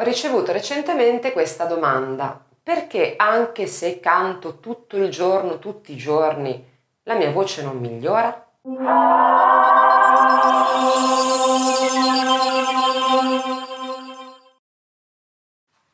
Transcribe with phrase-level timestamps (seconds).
[0.00, 2.42] Ho ricevuto recentemente questa domanda.
[2.62, 6.66] Perché anche se canto tutto il giorno, tutti i giorni,
[7.02, 8.50] la mia voce non migliora?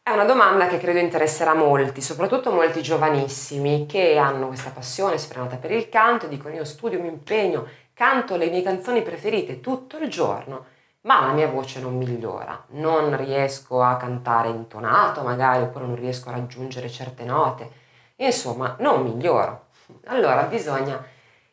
[0.03, 5.57] È una domanda che credo interesserà molti, soprattutto molti giovanissimi che hanno questa passione sfrenata
[5.57, 9.99] per il canto e dicono io studio, mi impegno, canto le mie canzoni preferite tutto
[9.99, 10.75] il giorno
[11.07, 16.29] ma la mia voce non migliora, non riesco a cantare intonato magari oppure non riesco
[16.29, 17.71] a raggiungere certe note,
[18.17, 19.67] insomma non miglioro.
[20.07, 21.03] Allora bisogna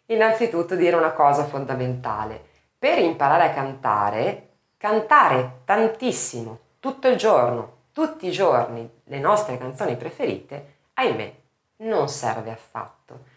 [0.08, 2.52] innanzitutto dire una cosa fondamentale.
[2.78, 9.96] Per imparare a cantare, cantare tantissimo, tutto il giorno, tutti i giorni, le nostre canzoni
[9.96, 11.34] preferite, ahimè,
[11.78, 13.32] non serve affatto.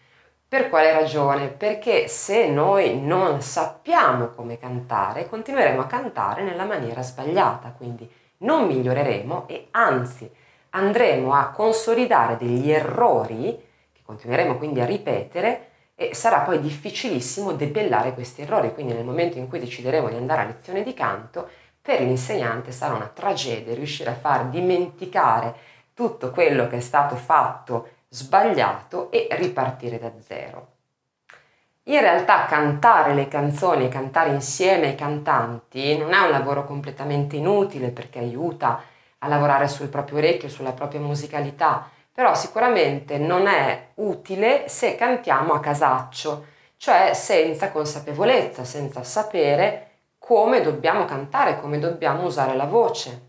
[0.49, 1.49] Per quale ragione?
[1.49, 8.65] Perché se noi non sappiamo come cantare, continueremo a cantare nella maniera sbagliata, quindi non
[8.65, 10.31] miglioreremo e anzi
[10.69, 18.13] andremo a consolidare degli errori che continueremo quindi a ripetere e sarà poi difficilissimo debellare
[18.13, 21.49] questi errori, quindi nel momento in cui decideremo di andare a lezione di canto,
[21.81, 25.55] per l'insegnante sarà una tragedia riuscire a far dimenticare
[25.93, 30.75] tutto quello che è stato fatto sbagliato e ripartire da zero.
[31.83, 37.37] In realtà cantare le canzoni e cantare insieme ai cantanti non è un lavoro completamente
[37.37, 38.81] inutile perché aiuta
[39.19, 45.53] a lavorare sul proprio orecchio, sulla propria musicalità, però sicuramente non è utile se cantiamo
[45.53, 53.21] a casaccio, cioè senza consapevolezza, senza sapere come dobbiamo cantare, come dobbiamo usare la voce.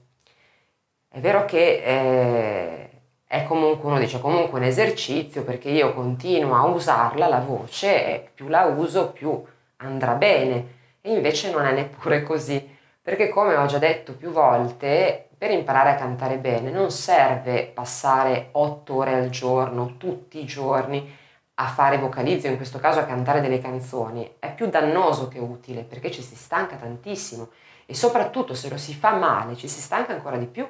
[1.09, 2.98] È vero che eh,
[3.29, 8.31] è comunque, uno dice comunque un esercizio perché io continuo a usarla la voce e
[8.35, 9.45] più la uso più
[9.77, 10.77] andrà bene.
[11.03, 15.91] E invece non è neppure così perché come ho già detto più volte per imparare
[15.91, 21.17] a cantare bene non serve passare otto ore al giorno tutti i giorni
[21.61, 25.83] a fare vocalizio, in questo caso a cantare delle canzoni, è più dannoso che utile
[25.83, 27.48] perché ci si stanca tantissimo.
[27.85, 30.67] E soprattutto se lo si fa male ci si stanca ancora di più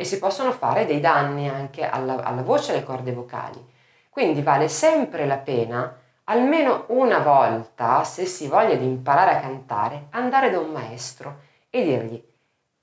[0.00, 3.62] e si possono fare dei danni anche alla, alla voce e alle corde vocali.
[4.08, 5.94] Quindi vale sempre la pena,
[6.24, 11.84] almeno una volta, se si voglia di imparare a cantare, andare da un maestro e
[11.84, 12.24] dirgli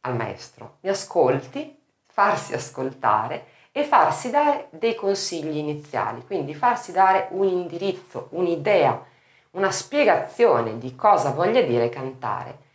[0.01, 7.29] al maestro, mi ascolti, farsi ascoltare e farsi dare dei consigli iniziali, quindi farsi dare
[7.31, 9.03] un indirizzo, un'idea,
[9.51, 12.65] una spiegazione di cosa voglia dire cantare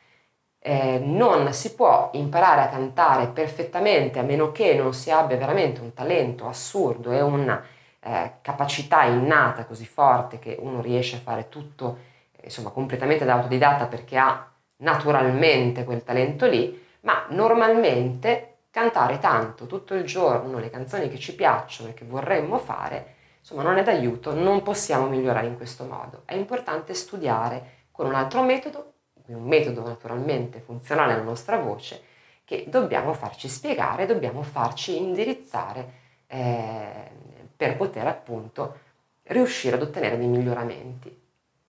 [0.62, 5.81] eh, non si può imparare a cantare perfettamente a meno che non si abbia veramente
[5.81, 7.62] un talento assurdo e una
[7.99, 11.99] eh, capacità innata così forte che uno riesce a fare tutto
[12.33, 14.47] eh, insomma completamente da autodidatta perché ha
[14.77, 21.34] naturalmente quel talento lì, ma normalmente cantare tanto tutto il giorno le canzoni che ci
[21.34, 26.23] piacciono e che vorremmo fare, insomma non è d'aiuto, non possiamo migliorare in questo modo.
[26.25, 28.91] È importante studiare con un altro metodo
[29.27, 32.03] un metodo naturalmente funzionale alla nostra voce,
[32.44, 35.93] che dobbiamo farci spiegare, dobbiamo farci indirizzare
[36.27, 37.10] eh,
[37.56, 38.78] per poter appunto
[39.25, 41.22] riuscire ad ottenere dei miglioramenti.